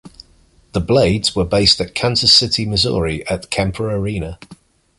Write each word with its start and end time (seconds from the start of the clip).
The 0.71 0.79
Blades 0.79 1.35
were 1.35 1.45
based 1.45 1.79
in 1.79 1.89
Kansas 1.89 2.33
City, 2.33 2.65
Missouri, 2.65 3.23
at 3.27 3.51
Kemper 3.51 3.91
Arena. 3.91 4.39